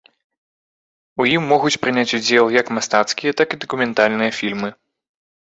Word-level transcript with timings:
У 1.23 1.27
ім 1.35 1.43
могуць 1.51 1.73
прыняць 1.83 2.07
удзел 2.19 2.45
як 2.61 2.73
мастацкія, 2.79 3.31
так 3.43 3.47
і 3.55 3.61
дакументальныя 3.67 4.31
фільмы. 4.41 4.69